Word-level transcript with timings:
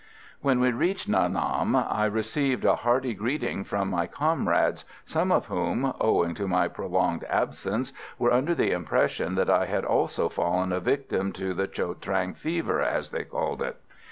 When 0.41 0.59
we 0.59 0.71
reached 0.71 1.07
Nha 1.07 1.31
Nam, 1.31 1.75
I 1.75 2.05
received 2.05 2.65
a 2.65 2.77
hearty 2.77 3.13
greeting 3.13 3.63
from 3.63 3.87
my 3.91 4.07
comrades, 4.07 4.83
some 5.05 5.31
of 5.31 5.45
whom, 5.45 5.93
owing 6.01 6.33
to 6.33 6.47
my 6.47 6.67
prolonged 6.69 7.23
absence, 7.29 7.93
were 8.17 8.33
under 8.33 8.55
the 8.55 8.71
impression 8.71 9.35
that 9.35 9.47
I 9.51 9.65
had 9.67 9.85
also 9.85 10.27
fallen 10.27 10.71
a 10.73 10.79
victim 10.79 11.31
to 11.33 11.53
the 11.53 11.67
Cho 11.67 11.93
Trang 11.93 12.33
fever, 12.35 12.81
as 12.81 13.11
they 13.11 13.25
called 13.25 13.61
it. 13.61 13.77